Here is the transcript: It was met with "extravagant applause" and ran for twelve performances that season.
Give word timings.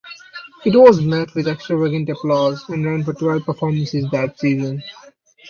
It 0.65 0.75
was 0.75 0.99
met 0.99 1.35
with 1.35 1.47
"extravagant 1.47 2.09
applause" 2.09 2.67
and 2.69 2.83
ran 2.83 3.03
for 3.03 3.13
twelve 3.13 3.43
performances 3.45 4.07
that 4.11 4.39
season. 4.39 4.81